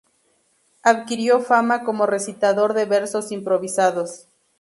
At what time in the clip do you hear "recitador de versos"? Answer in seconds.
2.07-3.31